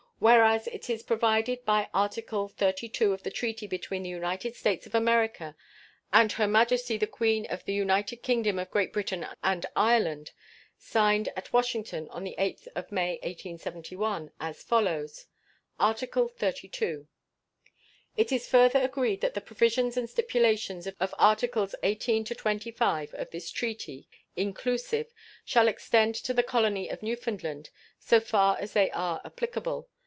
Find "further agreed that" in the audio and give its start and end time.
18.47-19.33